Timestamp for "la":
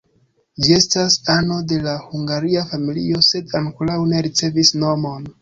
1.83-1.93